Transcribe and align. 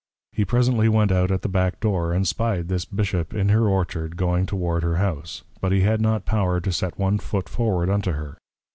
He 0.31 0.45
presently 0.45 0.89
went 0.89 1.11
out 1.11 1.29
at 1.29 1.43
the 1.43 1.47
Back 1.47 1.79
door, 1.79 2.11
and 2.11 2.27
spied 2.27 2.69
this 2.69 2.85
Bishop, 2.85 3.35
in 3.35 3.49
her 3.49 3.67
Orchard, 3.67 4.17
going 4.17 4.47
toward 4.47 4.81
her 4.81 4.95
House; 4.95 5.43
but 5.61 5.71
he 5.71 5.81
had 5.81 6.01
not 6.01 6.25
power 6.25 6.59
to 6.59 6.71
set 6.71 6.97
one 6.97 7.19
foot 7.19 7.47
forward 7.47 7.87
unto 7.87 8.13
her. 8.13 8.35